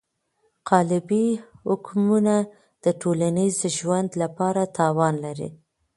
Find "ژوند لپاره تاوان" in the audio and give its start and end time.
3.77-5.13